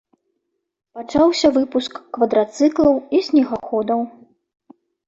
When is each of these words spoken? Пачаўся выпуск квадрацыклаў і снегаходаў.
Пачаўся 0.99 1.51
выпуск 1.59 2.01
квадрацыклаў 2.17 2.93
і 3.19 3.25
снегаходаў. 3.31 3.99